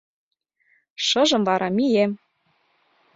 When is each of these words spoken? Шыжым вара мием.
Шыжым 1.05 1.41
вара 1.49 1.69
мием. 1.77 2.11